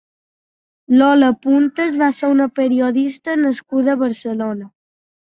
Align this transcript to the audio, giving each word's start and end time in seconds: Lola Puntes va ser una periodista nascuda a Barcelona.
Lola 0.99 1.27
Puntes 1.41 1.97
va 2.01 2.07
ser 2.19 2.29
una 2.35 2.47
periodista 2.59 3.35
nascuda 3.43 3.93
a 3.95 3.97
Barcelona. 4.05 4.67